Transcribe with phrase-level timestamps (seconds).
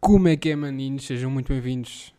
[0.00, 1.04] Como é que é, maninhos?
[1.04, 2.14] Sejam muito bem-vindos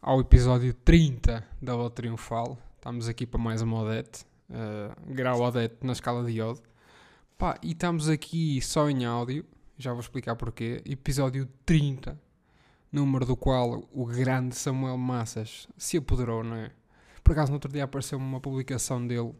[0.00, 2.56] ao episódio 30 da O Triunfal.
[2.76, 6.62] Estamos aqui para mais uma Odete, uh, grau Odete na escala de iodo.
[7.36, 9.44] Pá, e estamos aqui só em áudio,
[9.76, 10.80] já vou explicar porquê.
[10.86, 12.18] Episódio 30,
[12.90, 16.70] número do qual o grande Samuel Massas se apoderou, não é?
[17.22, 19.34] Por acaso, no outro dia apareceu uma publicação dele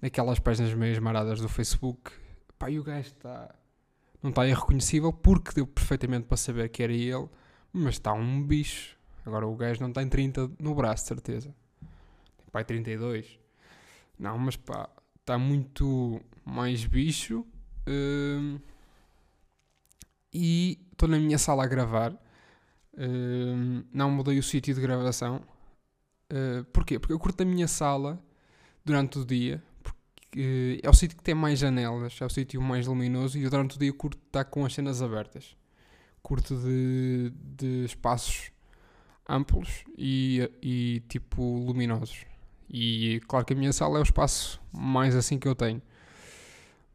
[0.00, 2.12] naquelas páginas meias maradas do Facebook.
[2.56, 3.52] Pá, e o gajo está
[4.22, 7.28] não está irreconhecível porque deu perfeitamente para saber que era ele,
[7.72, 8.96] mas está um bicho.
[9.24, 11.54] Agora o gajo não tem 30 no braço, certeza.
[11.80, 13.38] Tem pai 32.
[14.18, 14.88] Não, mas pá,
[15.20, 17.46] está muito mais bicho.
[17.86, 18.58] Hum,
[20.32, 22.12] e estou na minha sala a gravar.
[22.96, 25.42] Hum, não mudei o sítio de gravação.
[26.30, 26.98] Uh, porquê?
[26.98, 28.22] Porque eu curto a minha sala
[28.84, 29.62] durante o dia
[30.82, 33.78] é o sítio que tem mais janelas, é o sítio mais luminoso e durante o
[33.78, 35.56] dia curto estar com as cenas abertas.
[36.22, 38.50] Curto de, de espaços
[39.28, 42.26] amplos e, e tipo luminosos.
[42.68, 45.80] E claro que a minha sala é o espaço mais assim que eu tenho.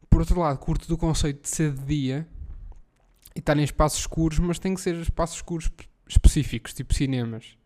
[0.10, 2.28] Por outro lado, curto do conceito de ser de dia
[3.36, 5.72] e estar em espaços escuros, mas tem que ser espaços escuros
[6.08, 7.58] específicos, tipo cinemas.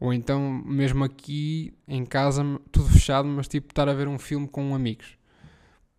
[0.00, 4.48] Ou então, mesmo aqui em casa, tudo fechado, mas tipo estar a ver um filme
[4.48, 5.16] com amigos.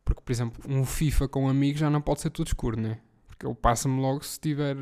[0.04, 3.00] Porque, por exemplo, um FIFA com amigos já não pode ser tudo escuro, né?
[3.28, 4.78] Porque eu passo-me logo se tiver.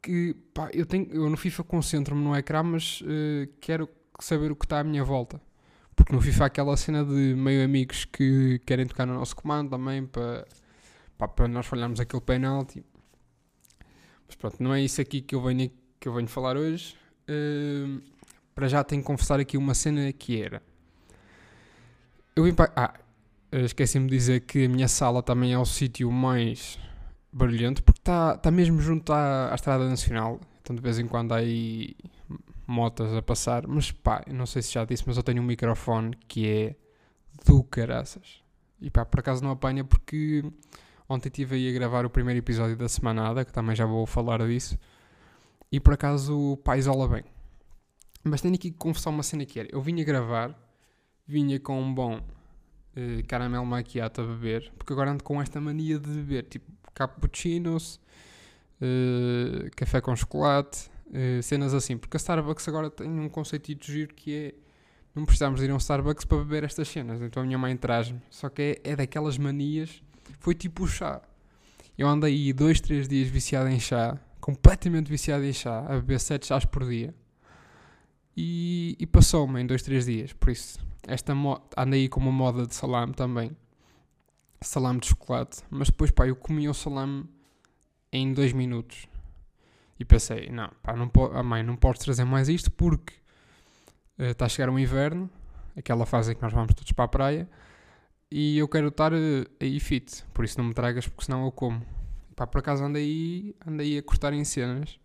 [0.00, 3.88] Que, pá, eu, tenho, eu no FIFA concentro-me no ecrã, mas uh, quero
[4.20, 5.40] saber o que está à minha volta.
[5.94, 9.70] Porque no FIFA há aquela cena de meio amigos que querem tocar no nosso comando
[9.70, 10.46] também para,
[11.18, 12.84] para, nós falharmos aquele penalti.
[14.26, 15.70] Mas pronto, não é isso aqui que eu venho,
[16.00, 16.96] que eu venho falar hoje.
[17.28, 18.00] Uh,
[18.54, 20.62] para já tenho que confessar aqui uma cena que era.
[22.34, 22.72] Eu vim para.
[22.76, 22.94] Ah,
[23.52, 26.78] esqueci-me de dizer que a minha sala também é o sítio mais
[27.32, 30.40] barulhento, porque está tá mesmo junto à, à Estrada Nacional.
[30.60, 31.96] Então de vez em quando há aí
[32.66, 33.66] motas a passar.
[33.66, 36.76] Mas pá, não sei se já disse, mas eu tenho um microfone que é
[37.46, 38.42] do caraças.
[38.80, 40.44] E pá, por acaso não apanha porque
[41.08, 44.44] ontem estive aí a gravar o primeiro episódio da semanada, que também já vou falar
[44.46, 44.78] disso.
[45.72, 47.24] E por acaso, pá, isola bem.
[48.22, 49.68] Mas tenho aqui que confessar uma cena que era.
[49.72, 50.54] Eu vinha gravar,
[51.26, 55.98] vinha com um bom uh, caramelo macchiato a beber, porque agora ando com esta mania
[55.98, 57.98] de beber, tipo, cappuccinos,
[58.82, 61.96] uh, café com chocolate, uh, cenas assim.
[61.96, 64.54] Porque a Starbucks agora tem um conceito de giro que é
[65.14, 67.20] não precisamos ir a um Starbucks para beber estas cenas.
[67.22, 68.20] Então a minha mãe traz-me.
[68.30, 70.02] Só que é, é, daquelas manias.
[70.38, 71.20] Foi tipo o chá.
[71.96, 76.44] Eu andei dois, três dias viciado em chá completamente viciado em chá, a beber 7
[76.44, 77.14] chás por dia.
[78.36, 80.32] E, e passou-me em 2, 3 dias.
[80.32, 81.32] Por isso, esta
[81.76, 83.56] anda aí com uma moda de salame também.
[84.60, 85.62] Salame de chocolate.
[85.70, 87.24] Mas depois, pá, eu comi o salame
[88.12, 89.06] em 2 minutos.
[89.98, 93.14] E pensei, não, pá, não po a mãe, não podes trazer mais isto porque
[94.18, 95.30] uh, está a chegar o inverno,
[95.76, 97.48] aquela fase em que nós vamos todos para a praia,
[98.28, 99.16] e eu quero estar uh,
[99.60, 100.24] aí fit.
[100.34, 101.86] Por isso não me tragas, porque senão eu como.
[102.34, 104.98] Pá, por acaso andei, andei a cortar em cenas.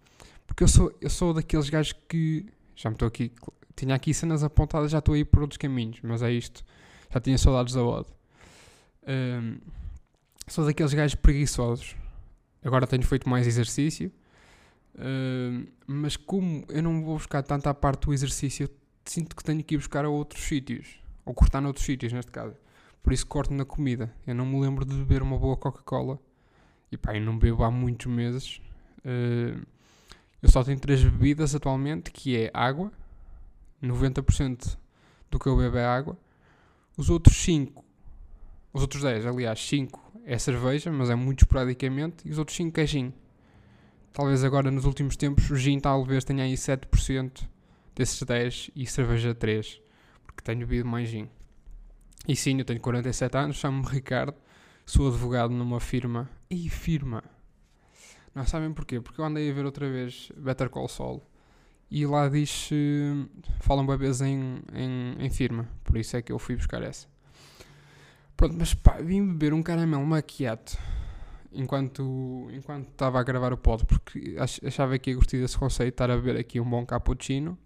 [0.45, 2.45] Porque eu sou, eu sou daqueles gajos que.
[2.75, 3.31] Já me estou aqui.
[3.75, 5.99] Tinha aqui cenas apontadas, já estou aí por outros caminhos.
[6.01, 6.63] Mas é isto.
[7.11, 8.07] Já tinha saudades da OD.
[9.07, 9.57] Um,
[10.47, 11.95] sou daqueles gajos preguiçosos.
[12.63, 14.11] Agora tenho feito mais exercício.
[15.85, 18.69] Mas como eu não vou buscar tanto à parte do exercício,
[19.05, 20.99] sinto que tenho que ir buscar a outros sítios.
[21.25, 22.55] Ou cortar noutros sítios, neste caso.
[23.03, 24.13] Por isso corto na comida.
[24.25, 26.19] Eu não me lembro de beber uma boa Coca-Cola
[26.91, 28.61] e pá, eu não bebo há muitos meses.
[28.99, 29.65] Uh,
[30.41, 32.91] eu só tenho três bebidas atualmente, que é água.
[33.81, 34.77] 90%
[35.29, 36.17] do que eu bebo é água.
[36.95, 37.83] Os outros 5,
[38.73, 42.27] os outros 10, aliás, 5 é cerveja, mas é muito esporadicamente.
[42.27, 43.13] E os outros 5 é gin.
[44.13, 47.47] Talvez agora nos últimos tempos o gin talvez tenha aí 7%
[47.95, 49.79] desses 10 e cerveja 3,
[50.25, 51.29] porque tenho bebido mais gin.
[52.27, 54.35] E sim, eu tenho 47 anos, chamo-me Ricardo
[54.87, 56.29] sou advogado numa firma.
[56.49, 57.23] E firma?
[58.33, 59.01] Não sabem porquê?
[59.01, 61.21] Porque eu andei a ver outra vez Better Call Saul
[61.91, 62.71] e lá diz.
[62.71, 63.29] Uh,
[63.59, 65.67] falam bebês em, em, em firma.
[65.83, 67.07] Por isso é que eu fui buscar essa.
[68.35, 70.77] Pronto, mas pá, vim beber um caramelo maquiato
[71.51, 76.11] enquanto enquanto estava a gravar o pod, porque achava que ia gostar desse conceito, estar
[76.11, 77.57] a beber aqui um bom cappuccino.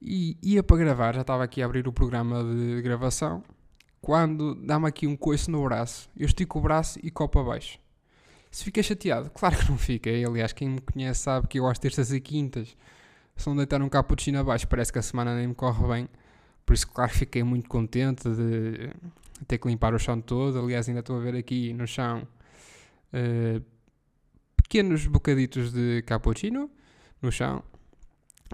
[0.00, 3.42] E ia para gravar, já estava aqui a abrir o programa de gravação
[4.04, 7.78] quando dá-me aqui um coice no braço, eu estico o braço e copo abaixo.
[8.50, 10.10] Se fica chateado, claro que não fica.
[10.10, 12.76] Aliás, quem me conhece sabe que eu de terças e quintas.
[13.34, 16.08] Se não deitar um cappuccino abaixo, parece que a semana nem me corre bem.
[16.66, 18.90] Por isso, claro, fiquei muito contente de
[19.48, 20.58] ter que limpar o chão todo.
[20.58, 22.28] Aliás, ainda estou a ver aqui no chão
[23.10, 23.64] uh,
[24.56, 26.70] pequenos bocaditos de cappuccino
[27.22, 27.64] no chão.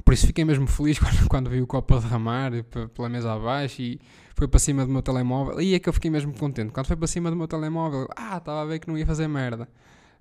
[0.04, 2.52] Por isso fiquei mesmo feliz quando, quando vi o copo a derramar
[2.94, 4.00] pela mesa abaixo e
[4.34, 5.60] foi para cima do meu telemóvel.
[5.60, 6.72] E é que eu fiquei mesmo contente.
[6.72, 9.28] Quando foi para cima do meu telemóvel, ah, estava a ver que não ia fazer
[9.28, 9.68] merda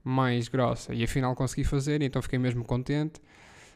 [0.04, 0.94] mais grossa.
[0.94, 3.22] E afinal consegui fazer, então fiquei mesmo contente.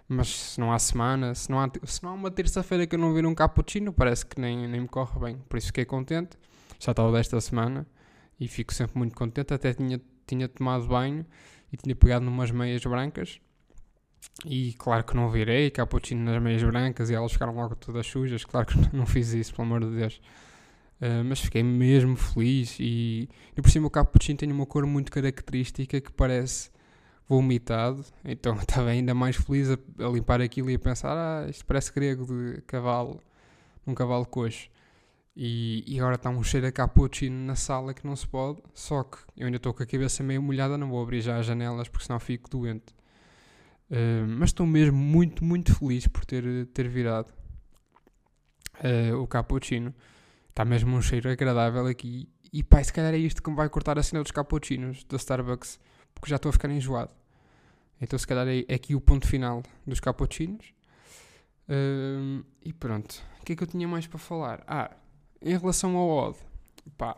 [0.07, 2.99] Mas se não há semana, se não há, se não há uma terça-feira que eu
[2.99, 5.37] não vir um cappuccino, parece que nem, nem me corre bem.
[5.47, 6.37] Por isso fiquei contente.
[6.79, 7.87] Já estava desta semana
[8.39, 9.53] e fico sempre muito contente.
[9.53, 11.25] Até tinha, tinha tomado banho
[11.71, 13.39] e tinha pegado numas meias brancas.
[14.45, 18.43] E claro que não virei cappuccino nas meias brancas e elas ficaram logo todas sujas.
[18.45, 20.21] Claro que não fiz isso, pelo amor de Deus.
[21.01, 23.27] Uh, mas fiquei mesmo feliz e,
[23.57, 26.71] e por cima o cappuccino tem uma cor muito característica que parece
[27.27, 31.65] vomitado, então estava ainda mais feliz a, a, limpar aquilo e a pensar, ah, isto
[31.65, 33.19] parece grego de cavalo,
[33.85, 34.69] um cavalo coxo.
[35.35, 39.03] E, e agora está um cheiro a cappuccino na sala que não se pode, só
[39.03, 41.89] que eu ainda estou com a cabeça meio molhada, não vou abrir já as janelas
[41.89, 42.93] porque senão fico doente.
[43.93, 47.31] Uh, mas estou mesmo muito, muito feliz por ter, ter virado
[48.79, 49.93] uh, o cappuccino.
[50.49, 52.27] Está mesmo um cheiro agradável aqui.
[52.51, 55.17] E pá, se calhar é isto que me vai cortar a cena dos cappuccinos da
[55.17, 55.79] Starbucks
[56.15, 57.11] porque já estou a ficar enjoado.
[58.01, 60.73] Então, se calhar, é, é aqui o ponto final dos cappuccinos.
[61.69, 63.21] Uh, e pronto.
[63.41, 64.63] O que é que eu tinha mais para falar?
[64.67, 64.91] Ah,
[65.41, 66.37] em relação ao OD,
[66.97, 67.17] pá,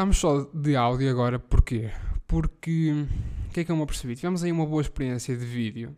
[0.00, 1.90] estamos só de áudio agora, porquê?
[2.26, 3.06] Porque,
[3.46, 4.16] o que é que eu me apercebi?
[4.16, 5.94] Tivemos aí uma boa experiência de vídeo,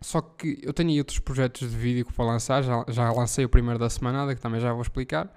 [0.00, 3.48] só que eu tenho aí outros projetos de vídeo para lançar, já, já lancei o
[3.48, 5.30] primeiro da semanada, que também já vou explicar,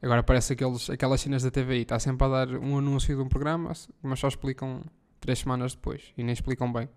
[0.00, 3.28] Agora parece aqueles, aquelas cenas da TVI, está sempre a dar um anúncio de um
[3.28, 3.72] programa,
[4.02, 4.82] mas só explicam
[5.18, 6.88] três semanas depois e nem explicam bem.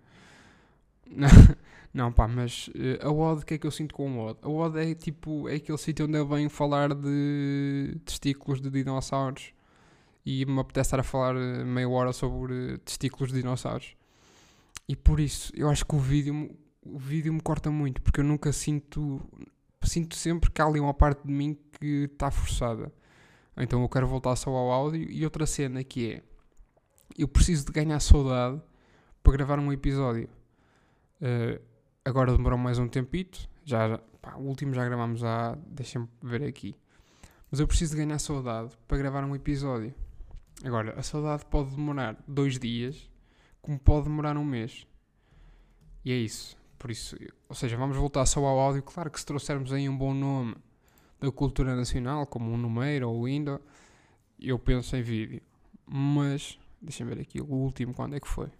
[1.92, 4.38] Não, pá, mas uh, a OD, o que é que eu sinto com a OD?
[4.42, 9.52] A OD é tipo, é aquele sítio onde eu venho falar de testículos de dinossauros
[10.24, 13.96] e me apetece estar a falar eh, meia hora sobre testículos de dinossauros.
[14.88, 18.24] E por isso, eu acho que o vídeo, o vídeo me corta muito, porque eu
[18.24, 19.20] nunca sinto,
[19.82, 22.92] sinto sempre que há ali uma parte de mim que está forçada.
[23.56, 25.10] Então eu quero voltar só ao áudio.
[25.10, 26.22] E outra cena que é:
[27.18, 28.60] eu preciso de ganhar saudade
[29.22, 30.28] para gravar um episódio.
[31.20, 31.60] Uh,
[32.04, 33.48] agora demorou mais um tempito.
[33.64, 35.58] Já, pá, o último já gravámos há.
[35.66, 36.74] Deixem-me ver aqui.
[37.50, 39.92] Mas eu preciso de ganhar saudade para gravar um episódio.
[40.64, 43.08] Agora, a saudade pode demorar dois dias,
[43.60, 44.86] como pode demorar um mês.
[46.04, 46.56] E é isso.
[46.78, 47.16] Por isso,
[47.48, 48.82] ou seja, vamos voltar só ao áudio.
[48.82, 50.56] Claro que se trouxermos aí um bom nome
[51.20, 53.60] da cultura nacional, como o Numeiro ou o Indo,
[54.38, 55.42] eu penso em vídeo.
[55.84, 58.50] Mas, deixem ver aqui, o último, quando é que foi?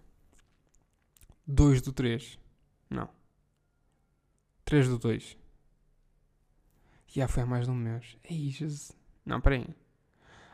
[1.47, 2.37] 2 do 3.
[2.89, 3.09] Não.
[4.65, 5.37] 3 do 2.
[7.07, 8.17] Já foi há mais de um mês.
[8.23, 8.91] Ei, Jesus.
[9.25, 9.65] Não, peraí.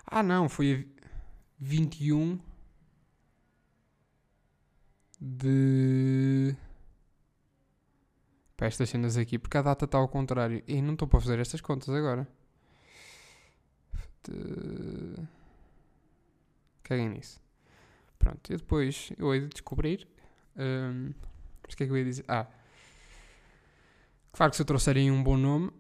[0.06, 0.88] Ah, não, foi
[1.60, 2.40] 21
[5.20, 6.56] de
[8.56, 10.64] para estas cenas aqui, porque a data está ao contrário.
[10.68, 12.28] E não estou para fazer estas contas agora.
[14.24, 15.16] De...
[16.84, 17.42] Caguem nisso.
[18.18, 20.08] Pronto, e depois eu hei de descobrir.
[20.56, 21.14] Um,
[21.64, 22.26] mas o que é que eu ia dizer?
[22.28, 22.48] Ah,
[24.32, 25.72] claro que se eu trouxerem um bom nome,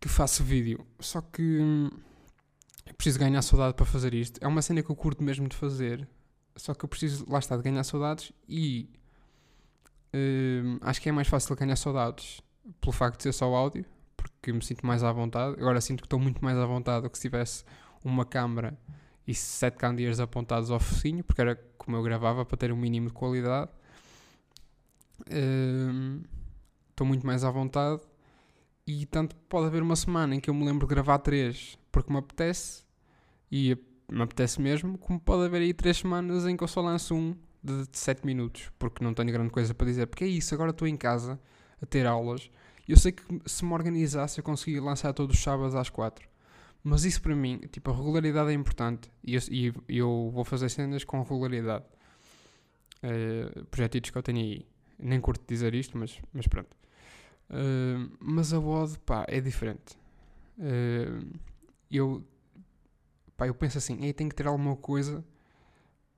[0.00, 0.86] que faço vídeo.
[0.98, 1.90] Só que hum,
[2.98, 4.38] preciso ganhar saudade para fazer isto.
[4.42, 6.06] É uma cena que eu curto mesmo de fazer.
[6.54, 8.90] Só que eu preciso, lá está, de ganhar saudades e
[10.08, 12.40] Uh, acho que é mais fácil ganhar saudades
[12.80, 13.84] pelo facto de ser só áudio,
[14.16, 15.60] porque me sinto mais à vontade.
[15.60, 17.64] Agora sinto que estou muito mais à vontade do que se tivesse
[18.02, 18.78] uma câmera
[19.26, 23.08] e sete candeeiros apontados ao focinho, porque era como eu gravava para ter um mínimo
[23.08, 23.70] de qualidade.
[25.20, 28.00] Estou uh, muito mais à vontade
[28.86, 32.10] e tanto pode haver uma semana em que eu me lembro de gravar três porque
[32.10, 32.82] me apetece
[33.50, 33.76] e
[34.10, 37.36] me apetece mesmo, como pode haver aí três semanas em que eu só lanço um
[37.62, 40.06] de, de 7 minutos, porque não tenho grande coisa para dizer.
[40.06, 41.38] Porque é isso, agora estou em casa
[41.80, 42.50] a ter aulas
[42.86, 46.26] e eu sei que se me organizasse eu conseguia lançar todos os sábados às 4.
[46.82, 49.42] Mas isso para mim, tipo, a regularidade é importante e eu,
[49.88, 51.84] e eu vou fazer cenas com regularidade.
[53.02, 54.66] Uh, projetos que eu tenho aí.
[54.98, 56.74] Nem curto dizer isto, mas, mas pronto.
[57.50, 59.96] Uh, mas a WOD, pá, é diferente.
[60.58, 61.38] Uh,
[61.90, 62.24] eu,
[63.38, 65.24] pá, eu penso assim, ei, tenho que ter alguma coisa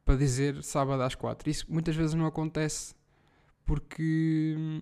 [0.05, 1.49] para dizer sábado às quatro.
[1.49, 2.95] Isso muitas vezes não acontece
[3.65, 4.81] porque hum,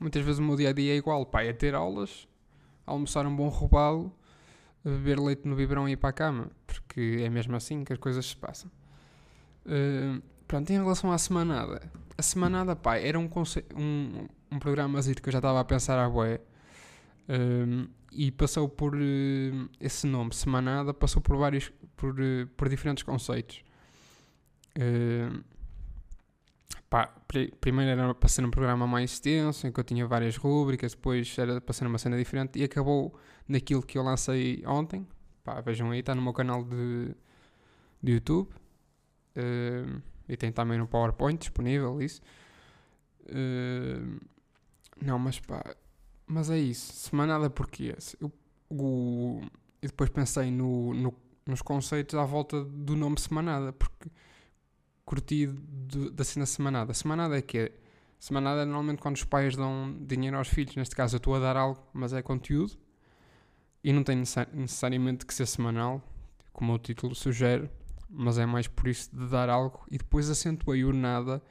[0.00, 1.26] muitas vezes o meu dia a dia é igual.
[1.26, 2.28] Pai, é ter aulas,
[2.86, 4.16] almoçar um bom robalo,
[4.84, 7.98] beber leite no biberão e ir para a cama, porque é mesmo assim que as
[7.98, 8.70] coisas se passam.
[9.66, 13.28] Uh, pronto, em relação à semanada, a semanada, pá, era um,
[13.76, 16.40] um, um programa que eu já estava a pensar à boé.
[17.28, 23.02] Um, e passou por uh, esse nome, Semanada, passou por vários, por, uh, por diferentes
[23.02, 23.64] conceitos.
[24.78, 25.42] Uh,
[26.88, 27.06] pá,
[27.60, 31.36] primeiro era para ser um programa mais extenso, em que eu tinha várias rúbricas, depois
[31.38, 35.06] era para ser uma cena diferente e acabou naquilo que eu lancei ontem.
[35.42, 37.14] Pá, vejam aí, está no meu canal de,
[38.02, 38.50] de YouTube.
[40.26, 42.22] E tem também no PowerPoint disponível isso.
[45.02, 45.62] Não, mas pá,
[46.26, 46.92] mas é isso.
[46.92, 47.96] Semanada porquê?
[48.20, 48.32] Eu,
[48.70, 49.40] o,
[49.82, 51.14] e depois pensei no, no,
[51.46, 54.08] nos conceitos à volta do nome semanada, porque
[55.04, 56.94] curti do, da cena semanada.
[56.94, 57.72] Semanada é que é?
[58.18, 60.74] Semanada é normalmente quando os pais dão dinheiro aos filhos.
[60.76, 62.72] Neste caso eu estou a dar algo, mas é conteúdo.
[63.82, 66.02] E não tem necessariamente que ser semanal,
[66.50, 67.70] como o título sugere,
[68.08, 69.84] mas é mais por isso de dar algo.
[69.90, 71.42] E depois acentuei o nada,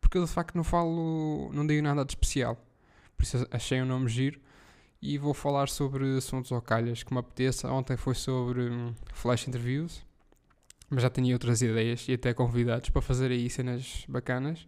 [0.00, 2.60] porque eu de facto não falo, não digo nada de especial.
[3.16, 4.40] Por isso achei o um nome giro.
[5.00, 7.70] E vou falar sobre assuntos ou calhas que me apeteça.
[7.70, 10.06] Ontem foi sobre hum, flash interviews
[10.88, 14.66] mas já tinha outras ideias e até convidados para fazer aí cenas bacanas.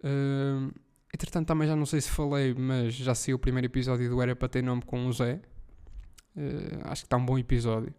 [0.00, 0.72] Uh,
[1.12, 4.34] entretanto, também já não sei se falei, mas já saiu o primeiro episódio do Era
[4.34, 5.40] para ter nome com o Zé.
[6.34, 7.94] Uh, acho que está um bom episódio.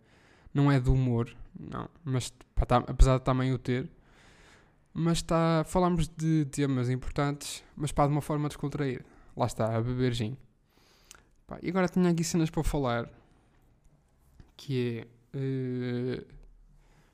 [0.53, 3.89] Não é de humor, não, mas pá, tá, apesar de também o ter.
[4.93, 9.03] Mas está, falamos de temas importantes, mas pá, de uma forma descontraída.
[9.35, 10.37] Lá está, a beber gin.
[11.47, 13.09] Pá, e agora tenho aqui cenas para falar,
[14.55, 15.07] que é...
[15.35, 16.25] Uh,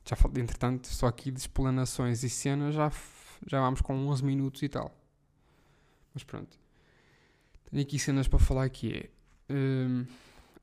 [0.05, 2.91] já falei, entretanto, só aqui de explanações e cenas já,
[3.45, 4.91] já vamos com 11 minutos e tal.
[6.13, 6.59] Mas pronto.
[7.69, 9.09] Tenho aqui cenas para falar que é
[9.53, 10.05] hum,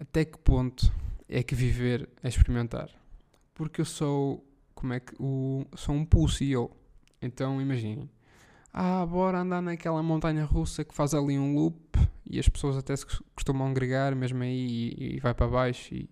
[0.00, 0.92] até que ponto
[1.28, 2.90] é que viver é experimentar?
[3.54, 4.44] Porque eu sou
[4.74, 6.76] como é que o sou um pussy eu.
[7.22, 8.10] Então imaginem.
[8.78, 12.94] Ah, bora andar naquela montanha russa que faz ali um loop e as pessoas até
[12.94, 16.10] se costumam agregar mesmo aí e, e vai para baixo e,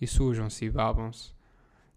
[0.00, 1.32] e sujam-se e babam-se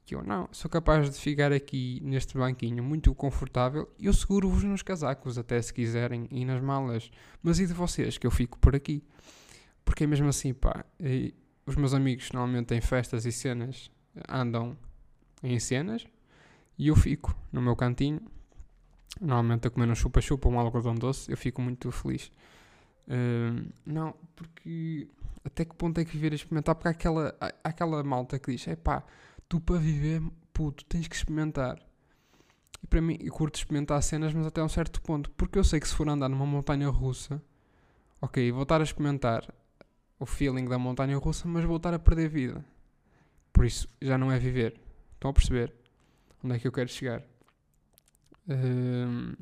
[0.03, 4.63] que eu não, sou capaz de ficar aqui neste banquinho muito confortável e eu seguro-vos
[4.63, 7.11] nos casacos, até se quiserem, e nas malas.
[7.43, 9.03] Mas e de vocês, que eu fico por aqui?
[9.85, 10.83] Porque é mesmo assim, pá,
[11.67, 13.91] os meus amigos normalmente em festas e cenas
[14.27, 14.75] andam
[15.43, 16.03] em cenas
[16.79, 18.21] e eu fico no meu cantinho,
[19.19, 22.31] normalmente a comer um chupa-chupa ou um algodão doce, eu fico muito feliz.
[23.07, 25.07] Uh, não, porque
[25.43, 26.75] até que ponto é que viver a experimentar?
[26.75, 29.03] Porque há aquela, há aquela malta que diz, é pá
[29.47, 30.21] tu para viver,
[30.53, 31.79] puto, tens que experimentar.
[32.81, 35.29] E para mim, eu curto experimentar cenas, mas até um certo ponto.
[35.31, 37.41] Porque eu sei que se for andar numa montanha russa,
[38.21, 39.47] ok, vou estar a experimentar
[40.19, 42.65] o feeling da montanha russa, mas vou estar a perder vida.
[43.51, 44.79] Por isso, já não é viver.
[45.13, 45.73] Estão a perceber
[46.43, 47.23] onde é que eu quero chegar?
[48.47, 49.33] Hum,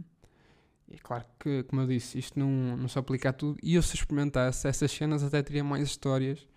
[0.92, 3.58] é claro que, como eu disse, isto não, não se aplica a tudo.
[3.64, 6.48] E eu, se experimentasse essas cenas, até teria mais histórias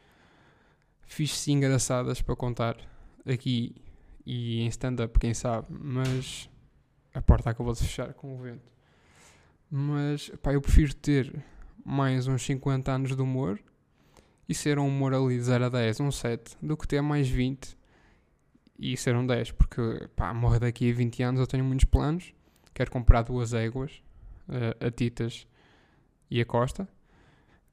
[1.07, 2.77] fixe e engraçadas para contar
[3.27, 3.75] aqui
[4.27, 6.49] e em stand-up, quem sabe, mas
[7.13, 8.73] a porta acabou de fechar com o vento.
[9.71, 11.45] Mas pá, eu prefiro ter
[11.85, 13.61] mais uns 50 anos de humor
[14.49, 17.29] e ser um humor ali de 0 a 10, um 7, do que ter mais
[17.29, 17.77] 20
[18.79, 22.35] e ser um 10, porque pá, morrer daqui a 20 anos eu tenho muitos planos.
[22.73, 24.03] Quero comprar duas éguas,
[24.49, 25.47] uh, a Titas
[26.31, 26.89] e a Costa.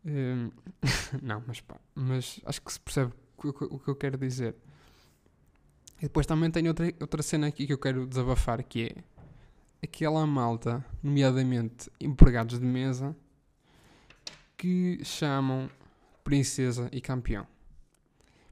[0.06, 0.52] Uh,
[1.22, 3.12] não, mas pá, mas acho que se percebe
[3.44, 4.56] o que eu quero dizer.
[5.98, 9.04] E depois também tenho outra, outra cena aqui que eu quero desabafar, que é
[9.84, 13.16] aquela malta, nomeadamente empregados de mesa,
[14.58, 15.70] que chamam
[16.24, 17.48] princesa e campeão.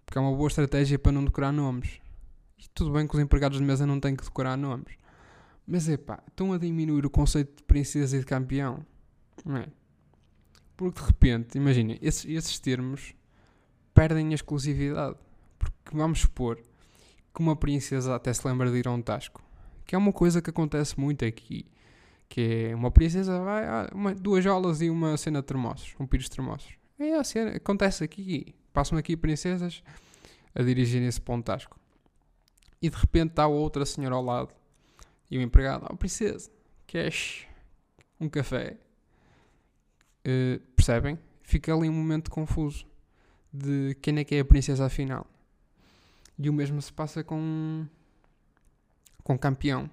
[0.05, 1.99] Porque é uma boa estratégia para não decorar nomes.
[2.59, 4.97] E tudo bem que os empregados de mesa não têm que decorar nomes.
[5.65, 8.85] Mas é pá, estão a diminuir o conceito de princesa e de campeão.
[9.45, 9.67] Não é?
[10.75, 13.13] Porque de repente, imaginem, esses, esses termos
[13.93, 15.17] perdem a exclusividade.
[15.57, 16.57] Porque vamos supor,
[17.33, 19.41] que uma princesa até se lembra de ir a um tasco.
[19.85, 21.65] Que é uma coisa que acontece muito aqui.
[22.27, 26.05] Que é uma princesa vai a uma, duas aulas e uma cena de termossos, um
[26.05, 26.73] pires de termossos.
[26.99, 28.53] É a cena, acontece aqui.
[28.73, 29.81] Passam aqui princesas
[30.53, 31.78] a dirigirem-se para um tasco.
[32.81, 34.53] E de repente está outra senhora ao lado.
[35.29, 36.50] E o empregado, oh princesa,
[36.88, 37.45] queres
[38.19, 38.77] um café?
[40.25, 41.19] Uh, percebem?
[41.43, 42.86] Fica ali um momento confuso
[43.51, 45.25] de quem é que é a princesa afinal.
[46.38, 47.86] E o mesmo se passa com,
[49.24, 49.89] com campeão.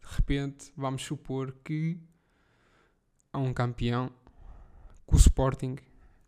[0.00, 1.98] De repente, vamos supor que
[3.32, 4.10] há um campeão
[5.06, 5.76] que o Sporting,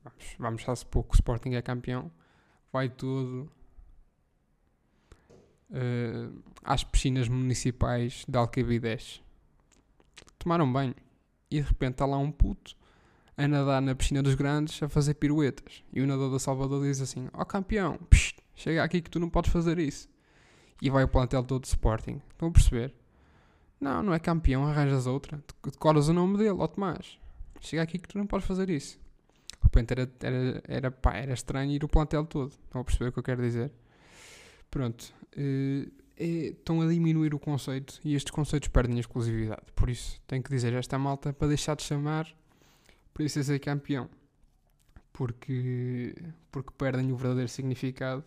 [0.02, 2.10] vamos, vamos já supor que o Sporting é campeão,
[2.72, 3.50] vai todo
[5.70, 9.22] uh, às piscinas municipais de Alcabidez.
[10.38, 10.94] Tomaram banho.
[11.50, 12.76] E de repente está lá um puto
[13.36, 15.82] a nadar na piscina dos grandes a fazer piruetas.
[15.92, 19.18] E o nadador da Salvador diz assim: Ó oh, campeão, psh, Chega aqui que tu
[19.18, 20.08] não podes fazer isso.
[20.80, 22.20] E vai o plantel todo de Sporting.
[22.30, 22.94] Estão a perceber?
[23.80, 25.42] Não, não é campeão, arranjas outra.
[25.62, 27.18] Decoras o nome dele, ó Tomás.
[27.60, 28.98] Chega aqui que tu não podes fazer isso.
[29.50, 32.50] De repente era, era, era, pá, era estranho ir o plantel todo.
[32.50, 33.72] Estão a perceber o que eu quero dizer?
[34.70, 35.12] Pronto.
[35.36, 39.62] Uh, é, estão a diminuir o conceito e estes conceitos perdem a exclusividade.
[39.74, 42.32] Por isso, tenho que dizer esta malta para deixar de chamar
[43.12, 44.08] Princesa Campeão.
[45.12, 46.14] Porque,
[46.50, 48.24] porque perdem o verdadeiro significado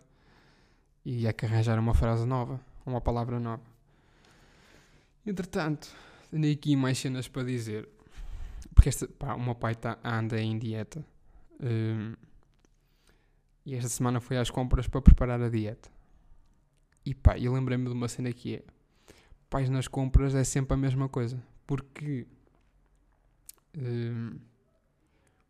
[1.05, 3.63] e é que arranjar uma frase nova, uma palavra nova.
[5.25, 5.89] Entretanto,
[6.31, 7.87] tenho aqui mais cenas para dizer.
[8.73, 11.05] Porque esta, pá, o meu pai tá, anda em dieta.
[11.59, 12.13] Um,
[13.65, 15.89] e esta semana foi às compras para preparar a dieta.
[17.07, 18.63] E pá, eu lembrei-me de uma cena que é:
[19.49, 21.41] pais nas compras é sempre a mesma coisa.
[21.65, 22.27] Porque.
[23.77, 24.37] Um,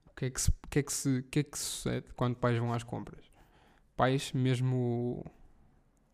[0.06, 2.60] o que é que, se, que, é que, se, que é que sucede quando pais
[2.60, 3.26] vão às compras?
[3.96, 5.26] Pais, mesmo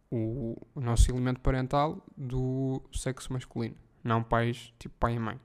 [0.10, 3.76] o, o, o nosso elemento parental do sexo masculino.
[4.02, 5.42] Não pais tipo pai e mãe.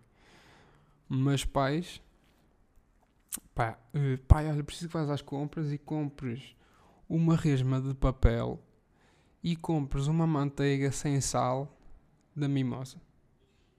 [1.08, 2.00] Mas pais.
[3.52, 6.54] Pá, uh, pai, olha, preciso que vás às compras e compres
[7.08, 8.62] uma resma de papel
[9.42, 11.72] e compres uma manteiga sem sal
[12.34, 12.96] da mimosa.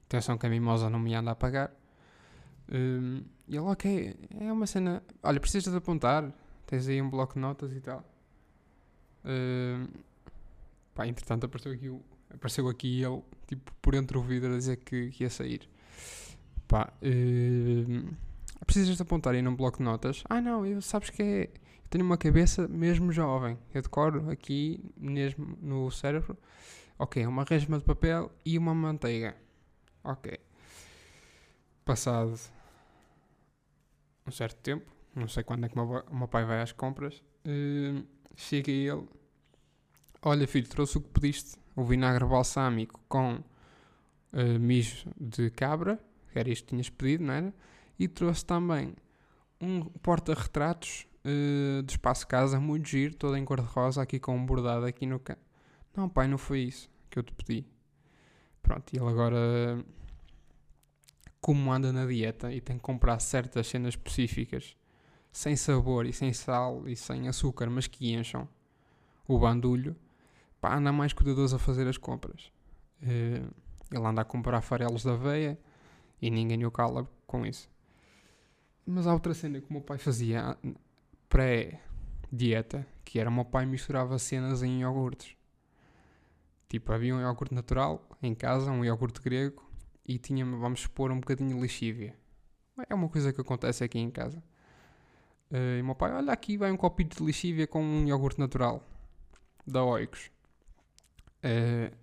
[0.06, 1.72] Atenção que a mimosa não me anda a pagar.
[2.72, 5.02] Um, e ele, ok, é uma cena.
[5.22, 6.32] Olha, precisas de apontar.
[6.66, 8.04] Tens aí um bloco de notas e tal.
[9.24, 9.86] Um,
[10.94, 12.00] pá, entretanto apareceu aqui,
[12.32, 15.68] apareceu aqui ele, tipo, por entre o vidro a dizer que, que ia sair.
[16.68, 18.08] Pá, um,
[18.64, 20.22] precisas de apontar aí num bloco de notas.
[20.28, 21.50] Ah, não, eu sabes que é
[21.90, 23.58] tenho uma cabeça mesmo jovem.
[23.74, 26.38] Eu decoro aqui, mesmo no cérebro.
[26.98, 29.36] Ok, uma resma de papel e uma manteiga.
[30.04, 30.38] Ok.
[31.84, 32.38] Passado
[34.26, 38.06] um certo tempo, não sei quando é que o meu pai vai às compras, uh,
[38.36, 39.08] chega ele.
[40.22, 45.98] Olha, filho, trouxe o que pediste: o vinagre balsâmico com uh, mijo de cabra,
[46.32, 47.54] que era isto que tinhas pedido, não era?
[47.98, 48.94] E trouxe também
[49.60, 54.86] um porta-retratos uh, de espaço casa, muito giro, toda em cor-de-rosa, aqui com um bordado
[54.86, 55.40] aqui no canto.
[55.96, 57.66] Não, pai, não foi isso que eu te pedi.
[58.62, 59.84] Pronto, e ele agora,
[61.40, 64.76] como anda na dieta e tem que comprar certas cenas específicas,
[65.32, 68.48] sem sabor e sem sal e sem açúcar, mas que encham
[69.26, 69.96] o bandulho,
[70.60, 72.52] pá, anda mais cuidadoso a fazer as compras.
[73.02, 73.50] Uh,
[73.90, 75.58] ele anda a comprar farelos da aveia
[76.20, 77.68] e ninguém o cala com isso.
[78.86, 80.56] Mas há outra cena que o meu pai fazia
[81.30, 85.34] pré-dieta, que era o meu pai misturava cenas em iogurtes.
[86.68, 89.64] Tipo, havia um iogurte natural em casa, um iogurte grego,
[90.06, 92.14] e tinha, vamos supor, um bocadinho de lixívia.
[92.88, 94.42] É uma coisa que acontece aqui em casa.
[95.50, 98.38] Uh, e o meu pai, olha aqui, vai um copinho de lixívia com um iogurte
[98.38, 98.84] natural,
[99.66, 100.30] da Oikos.
[101.44, 101.94] Uh,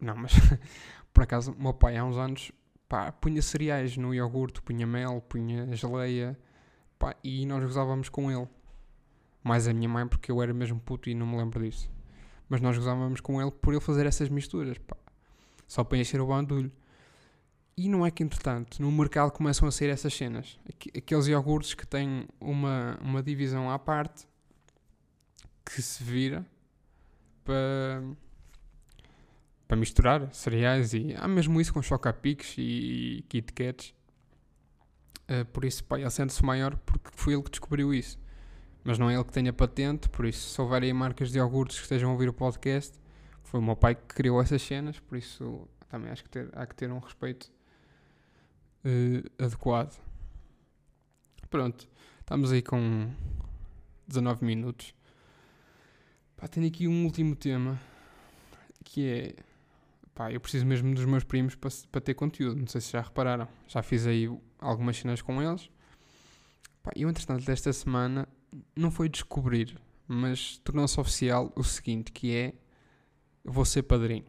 [0.00, 0.32] não, mas
[1.12, 2.52] por acaso, o meu pai há uns anos
[2.88, 6.38] pá, punha cereais no iogurte, punha mel, punha geleia,
[6.98, 8.48] pá, e nós gozávamos com ele.
[9.44, 11.90] Mais a minha mãe, porque eu era mesmo puto e não me lembro disso.
[12.48, 14.96] Mas nós gozávamos com ele por ele fazer essas misturas, pá.
[15.68, 16.72] Só para encher o bandulho.
[17.76, 20.58] E não é que, entretanto, no mercado começam a sair essas cenas.
[20.96, 24.26] Aqueles iogurtes que têm uma, uma divisão à parte
[25.64, 26.46] que se vira
[27.44, 28.02] para,
[29.68, 33.94] para misturar cereais e há mesmo isso com chocapics e Kit Kats.
[35.24, 38.23] Uh, por isso, pá, ele sente-se maior porque foi ele que descobriu isso
[38.84, 41.78] mas não é ele que tenha patente, por isso se houver aí marcas de iogurtes
[41.78, 42.94] que estejam a ouvir o podcast,
[43.42, 46.66] foi o meu pai que criou essas cenas, por isso também acho que ter, há
[46.66, 47.50] que ter um respeito
[48.84, 49.98] uh, adequado.
[51.48, 51.88] Pronto,
[52.20, 53.10] estamos aí com
[54.06, 54.94] 19 minutos.
[56.36, 57.80] Pá, tenho aqui um último tema
[58.84, 59.34] que é
[60.14, 62.60] pá, eu preciso mesmo dos meus primos para, ter conteúdo.
[62.60, 65.70] Não sei se já repararam, já fiz aí algumas cenas com eles.
[66.82, 68.28] Pá, eu, entretanto, desta semana
[68.76, 72.54] não foi descobrir, mas tornou-se oficial o seguinte, que é
[73.44, 74.24] vou ser padrinho.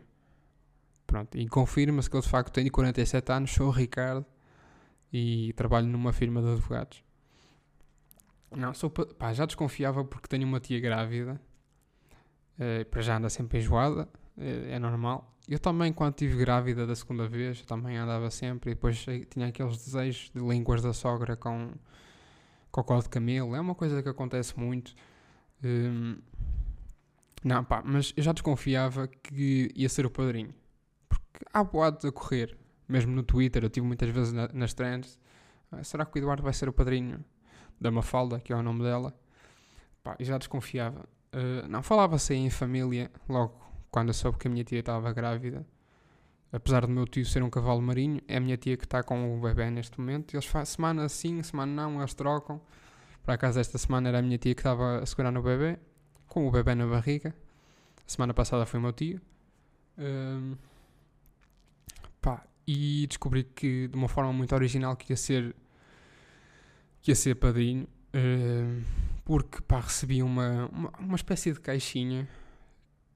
[1.05, 4.25] Pronto, e confirma-se que eu de facto tenho 47 anos, sou o Ricardo
[5.13, 7.03] e trabalho numa firma de advogados.
[8.51, 11.39] Não, sou, pá, já desconfiava porque tenho uma tia grávida,
[12.59, 15.33] uh, para já anda sempre enjoada, uh, é normal.
[15.47, 19.77] Eu também, quando estive grávida da segunda vez, também andava sempre e depois tinha aqueles
[19.77, 21.71] desejos de línguas da sogra com
[22.75, 24.93] cocó de camelo, é uma coisa que acontece muito.
[25.63, 26.17] Um,
[27.41, 30.53] não, pá, mas eu já desconfiava que ia ser o padrinho.
[31.07, 35.17] Porque há boatos a correr, mesmo no Twitter, eu tive muitas vezes na, nas trends.
[35.71, 37.23] Ah, será que o Eduardo vai ser o padrinho
[37.79, 39.17] da Mafalda, que é o nome dela?
[40.03, 41.07] Pá, eu já desconfiava.
[41.33, 43.57] Uh, não, falava-se em família, logo
[43.89, 45.65] quando eu soube que a minha tia estava grávida.
[46.55, 49.37] Apesar do meu tio ser um cavalo marinho, é a minha tia que está com
[49.37, 50.33] o bebê neste momento.
[50.33, 52.61] Eles fazem semana sim, semana não, eles trocam.
[53.23, 55.77] Por acaso, esta semana era a minha tia que estava a segurar no bebê,
[56.27, 57.35] com o bebê na barriga.
[57.97, 59.19] A semana passada foi o meu tio.
[59.97, 60.55] Um,
[62.21, 65.55] pá, e descobri que de uma forma muito original que ia ser
[67.01, 68.81] que ia ser padrinho um,
[69.23, 72.27] porque pá, recebi uma, uma, uma espécie de caixinha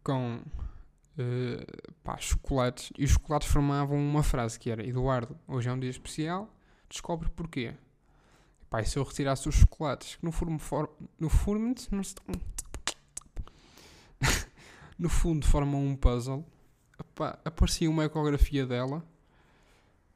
[0.04, 0.42] com
[1.20, 5.80] uh, pá, chocolates e os chocolates formavam uma frase que era Eduardo, hoje é um
[5.80, 6.54] dia especial,
[6.90, 7.74] descobre porquê.
[8.70, 11.82] Pá, e se eu retirasse os chocolates que no fundo, for, no fundo
[14.98, 16.46] no fundo formam um puzzle
[17.00, 19.04] Epá, aparecia uma ecografia dela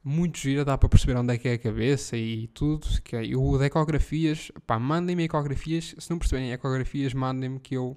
[0.04, 2.86] muito gira, dá para perceber onde é que é a cabeça e tudo.
[3.02, 5.94] Que é, o de ecografias, pá, mandem-me ecografias.
[5.98, 7.96] Se não perceberem ecografias, mandem-me que eu,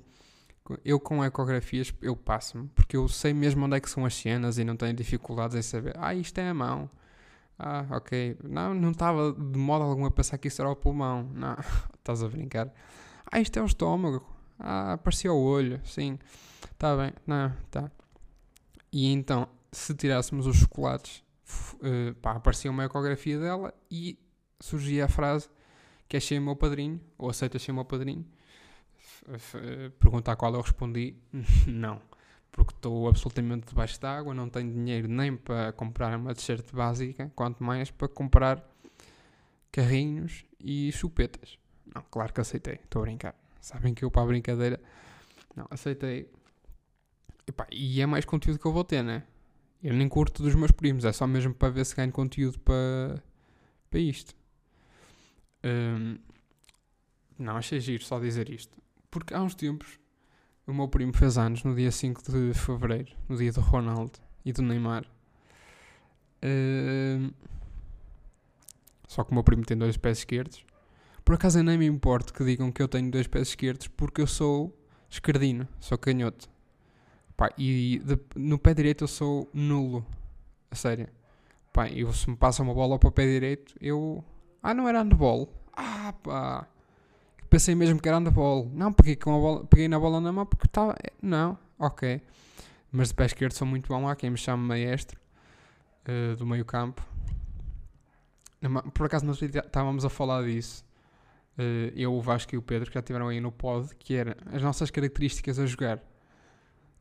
[0.83, 2.67] eu com ecografias, eu passo-me.
[2.69, 5.61] Porque eu sei mesmo onde é que são as cenas e não tenho dificuldades em
[5.61, 5.93] saber.
[5.97, 6.89] Ah, isto é a mão.
[7.57, 8.37] Ah, ok.
[8.43, 11.29] Não, não estava de modo algum a pensar que isso era o pulmão.
[11.33, 11.55] Não,
[11.97, 12.71] estás a brincar.
[13.31, 14.25] Ah, isto é o estômago.
[14.59, 15.81] Ah, apareceu o olho.
[15.85, 16.17] Sim,
[16.71, 17.13] está bem.
[17.25, 17.91] Não, tá.
[18.91, 21.23] E então, se tirássemos os chocolates,
[21.75, 24.17] uh, pá, aparecia uma ecografia dela e
[24.59, 25.49] surgia a frase:
[26.07, 26.99] Queres ser meu padrinho?
[27.17, 28.25] Ou aceitas ser meu padrinho?
[29.27, 31.15] Uh, pergunta à qual eu respondi:
[31.67, 32.01] Não,
[32.51, 37.63] porque estou absolutamente debaixo d'água, não tenho dinheiro nem para comprar uma t-shirt básica, quanto
[37.63, 38.63] mais para comprar
[39.71, 41.57] carrinhos e chupetas.
[41.93, 43.35] Não, claro que aceitei, estou a brincar.
[43.61, 44.79] Sabem que eu para a brincadeira.
[45.55, 46.29] Não, aceitei
[47.71, 49.23] e é mais conteúdo que eu vou ter, né?
[49.81, 53.23] Eu nem curto dos meus primos, é só mesmo para ver se ganho conteúdo para,
[53.89, 54.35] para isto.
[55.63, 56.17] Um,
[57.37, 58.77] não, achei giro só dizer isto.
[59.09, 59.99] Porque há uns tempos
[60.65, 64.51] o meu primo fez anos no dia 5 de fevereiro, no dia do Ronaldo e
[64.51, 65.05] do Neymar.
[66.43, 67.31] Um,
[69.07, 70.65] só que o meu primo tem dois pés esquerdos.
[71.23, 74.21] Por acaso eu nem me importo que digam que eu tenho dois pés esquerdos porque
[74.21, 74.77] eu sou
[75.09, 76.49] esquerdino, sou canhoto.
[77.37, 80.05] Pá, e de, no pé direito eu sou nulo.
[80.69, 81.07] A sério.
[81.71, 84.23] Pá, eu, se me passa uma bola para o pé direito, eu.
[84.61, 85.53] Ah, não era handball.
[85.71, 86.67] Ah, pá.
[87.49, 88.69] Pensei mesmo que era handball.
[88.73, 90.95] Não, peguei, com a bola, peguei na bola na mão porque estava.
[91.21, 92.21] Não, ok.
[92.91, 94.07] Mas de pé esquerdo sou muito bom.
[94.07, 95.19] Há quem me chame maestro
[96.07, 97.05] uh, do meio campo.
[98.93, 100.85] Por acaso, nós estávamos a falar disso.
[101.57, 104.35] Uh, eu, o Vasco e o Pedro, que já estiveram aí no pod, que era
[104.51, 105.99] as nossas características a jogar.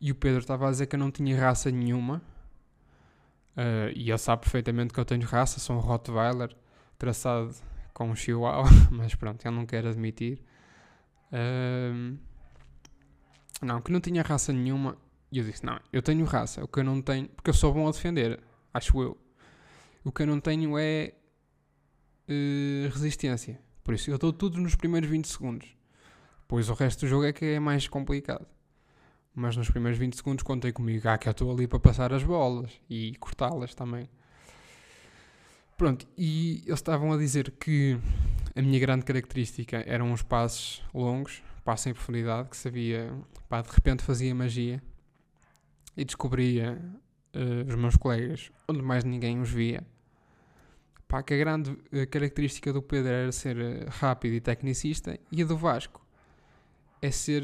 [0.00, 2.22] E o Pedro estava a dizer que eu não tinha raça nenhuma.
[3.56, 6.54] Uh, e ele sabe perfeitamente que eu tenho raça, sou um Rottweiler
[6.98, 7.54] traçado
[7.96, 10.42] com um Chihuahua, mas pronto, ele não quer admitir.
[11.32, 12.18] Uh,
[13.62, 14.98] não, que não tinha raça nenhuma.
[15.32, 17.72] E eu disse: Não, eu tenho raça, o que eu não tenho, porque eu sou
[17.72, 18.38] bom a defender,
[18.74, 19.16] acho eu.
[20.04, 21.14] O que eu não tenho é
[22.28, 23.58] uh, resistência.
[23.82, 25.68] Por isso eu dou tudo nos primeiros 20 segundos.
[26.46, 28.46] Pois o resto do jogo é que é mais complicado
[29.36, 32.22] mas nos primeiros 20 segundos contei comigo, ah, que eu estou ali para passar as
[32.22, 34.08] bolas e cortá-las também.
[35.76, 37.98] Pronto, e eles estavam a dizer que
[38.54, 43.12] a minha grande característica eram os passos longos, passos em profundidade, que sabia,
[43.46, 44.82] pá, de repente fazia magia
[45.94, 46.80] e descobria
[47.34, 49.86] uh, os meus colegas onde mais ninguém os via.
[51.06, 55.42] Pá, que a grande uh, característica do Pedro era ser uh, rápido e tecnicista e
[55.42, 56.00] a do Vasco
[57.02, 57.42] é ser,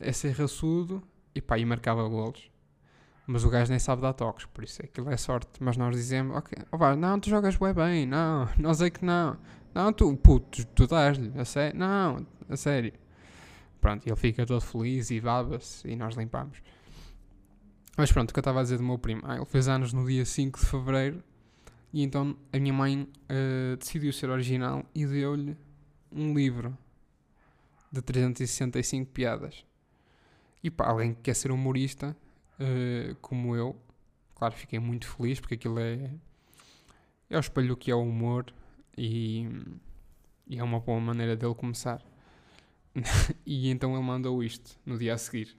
[0.00, 1.02] é ser raçudo
[1.34, 2.53] e pá, e marcava golos.
[3.26, 5.50] Mas o gajo nem sabe dar toques, por isso aquilo é sorte.
[5.60, 9.38] Mas nós dizemos, ok, oh, não, tu jogas bem, bem, não, nós é que não.
[9.74, 12.92] Não, tu, puto, tu, tu dás-lhe, a sério, não, a sério.
[13.80, 16.62] Pronto, ele fica todo feliz e baba-se e nós limpamos.
[17.96, 19.92] Mas pronto, o que eu estava a dizer do meu primo, ah, ele fez anos
[19.92, 21.22] no dia 5 de Fevereiro
[21.92, 25.56] e então a minha mãe uh, decidiu ser original e deu-lhe
[26.10, 26.76] um livro
[27.92, 29.64] de 365 piadas.
[30.62, 32.16] E para alguém que quer ser humorista,
[32.60, 33.80] uh, como eu,
[34.34, 36.10] claro, fiquei muito feliz porque aquilo é,
[37.30, 38.52] é o espelho que é o humor
[38.96, 39.46] e,
[40.46, 42.02] e é uma boa maneira dele começar.
[43.44, 45.56] e então ele mandou isto no dia a seguir.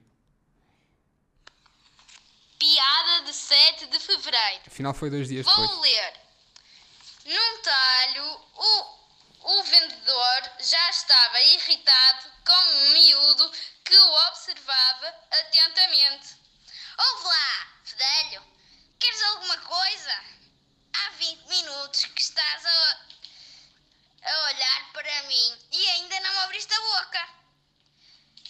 [2.58, 4.62] Piada de 7 de fevereiro.
[4.66, 5.70] Afinal, foi dois dias Vou depois.
[5.70, 6.12] Vou ler.
[7.26, 8.96] Num talho, o
[9.46, 13.52] o vendedor já estava irritado com um miúdo
[13.84, 16.36] que o observava atentamente.
[16.98, 18.42] Ouve lá, fedelho.
[18.98, 20.24] queres alguma coisa?
[20.94, 23.06] Há 20 minutos que estás a,
[24.22, 27.28] a olhar para mim e ainda não abriste a boca.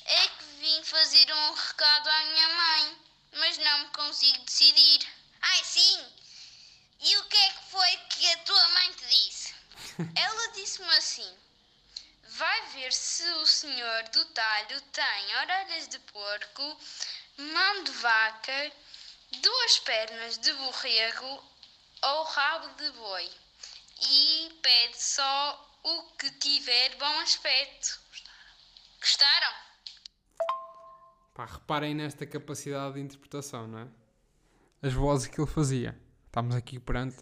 [0.04, 2.98] É que vim fazer um recado à minha mãe,
[3.32, 5.00] mas não me consigo decidir.
[5.42, 6.12] Ai, sim!
[7.00, 9.54] E o que é que foi que a tua mãe te disse?
[10.14, 11.38] Ela disse-me assim:
[12.22, 16.80] Vai ver se o senhor do talho tem orelhas de porco
[17.38, 18.72] mão de vaca,
[19.42, 21.42] duas pernas de borrego
[22.02, 23.28] ou rabo de boi.
[24.10, 28.00] E pede só o que tiver bom aspecto.
[29.00, 29.52] Gostaram?
[31.34, 33.88] Pá, reparem nesta capacidade de interpretação, não é?
[34.82, 35.98] As vozes que ele fazia.
[36.26, 37.16] Estamos aqui perante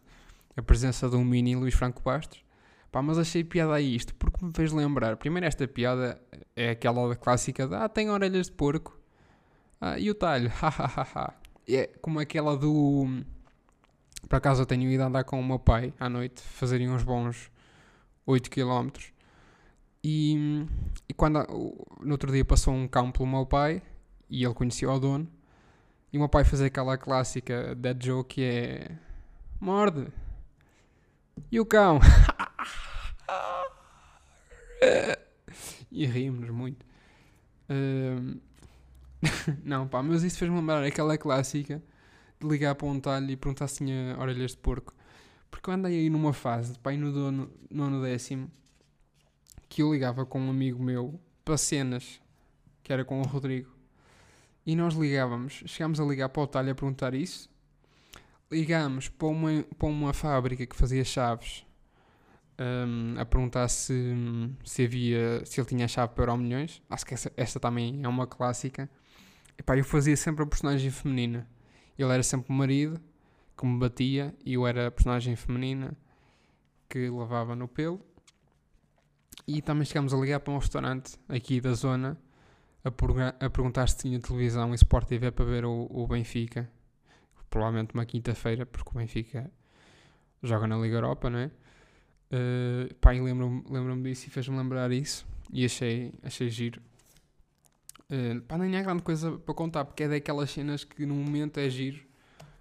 [0.57, 2.45] a presença de um mini Luís Franco Bastos.
[2.91, 5.17] Pá, mas achei piada a isto, porque me fez lembrar.
[5.17, 6.21] Primeiro, esta piada
[6.55, 9.04] é aquela clássica de Ah, tem orelhas de porco.
[9.87, 10.49] Ah, e o talho?
[10.49, 11.35] Hahaha.
[11.69, 13.23] é como aquela do.
[14.27, 17.53] Por acaso eu tenho ido andar com o meu pai à noite, fazerem uns bons
[18.25, 18.89] 8 km.
[20.03, 20.65] E,
[21.07, 21.47] e quando
[22.01, 23.83] no outro dia passou um cão pelo meu pai
[24.31, 25.29] e ele conhecia o dono.
[26.11, 28.91] E o meu pai fazia aquela clássica dead joke que é
[29.61, 30.07] morde.
[31.53, 32.01] E o cão?
[35.93, 36.87] e rimos muito.
[37.69, 38.41] Uh,
[39.65, 41.83] não, pá, mas isso fez-me lembrar aquela clássica
[42.41, 44.95] de ligar para um talho e perguntar se tinha orelhas de porco.
[45.51, 48.51] Porque eu andei aí numa fase, pá, no dono, nono décimo,
[49.69, 52.21] que eu ligava com um amigo meu para cenas,
[52.83, 53.73] que era com o Rodrigo.
[54.67, 57.51] E nós ligávamos, chegámos a ligar para o talho a perguntar isso.
[58.51, 61.67] Ligámos para uma, para uma fábrica que fazia chaves
[62.59, 64.15] um, a perguntar se,
[64.65, 66.83] se havia se ele tinha chave para Euro Milhões.
[66.89, 68.89] Acho que essa, esta também é uma clássica.
[69.59, 71.49] E pá, eu fazia sempre a personagem feminina.
[71.99, 73.01] Ele era sempre o marido
[73.57, 75.97] que me batia e eu era a personagem feminina
[76.89, 78.01] que levava no pelo.
[79.47, 82.19] E também chegámos a ligar para um restaurante aqui da zona
[82.85, 82.89] a,
[83.47, 86.69] a perguntar se tinha televisão e Sport TV para ver o, o Benfica.
[87.49, 89.51] Provavelmente uma quinta-feira, porque o Benfica
[90.43, 91.51] joga na Liga Europa, não é?
[92.33, 95.27] Uh, pá, lembro-me lembro disso e fez-me lembrar isso.
[95.53, 96.81] E achei, achei giro.
[98.15, 101.59] Uh, pá, nem há grande coisa para contar, porque é daquelas cenas que no momento
[101.59, 102.01] é giro,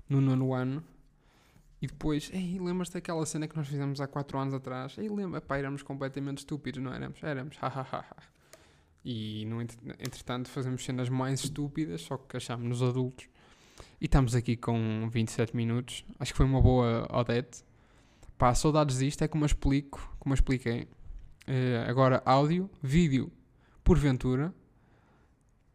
[0.10, 0.84] no nono ano.
[1.80, 4.98] E depois, ei, lembras-te daquela cena que nós fizemos há 4 anos atrás?
[4.98, 7.22] Ei, lembra, pá, éramos completamente estúpidos, não éramos?
[7.22, 8.06] Éramos, hahaha.
[9.04, 13.28] e, no, entretanto, fazemos cenas mais estúpidas, só que achámos-nos adultos.
[14.00, 16.06] E estamos aqui com 27 minutos.
[16.20, 17.64] Acho que foi uma boa Odete.
[18.38, 20.88] Pá, saudades disto é como eu explico, como eu expliquei.
[21.48, 23.32] Uh, agora, áudio, vídeo,
[23.84, 24.54] porventura,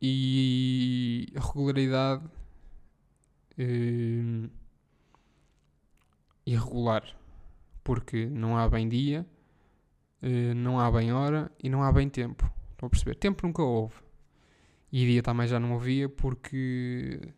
[0.00, 2.24] e regularidade
[3.58, 4.50] uh,
[6.46, 7.04] irregular,
[7.82, 9.26] porque não há bem dia,
[10.22, 12.50] uh, não há bem hora e não há bem tempo.
[12.72, 13.16] Estão a perceber?
[13.16, 13.96] Tempo nunca houve.
[14.90, 17.34] E dia também já não havia porque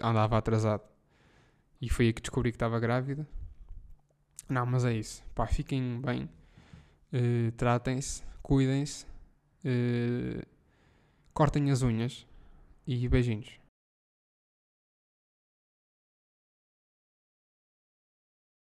[0.00, 0.82] andava atrasado.
[1.80, 3.26] E foi aí que descobri que estava grávida.
[4.48, 5.24] Não, mas é isso.
[5.34, 6.28] Pá, fiquem bem.
[7.12, 9.06] Uh, Tratem-se, cuidem-se.
[9.64, 10.42] Uh,
[11.34, 12.24] cortem as unhas.
[12.86, 13.63] E beijinhos.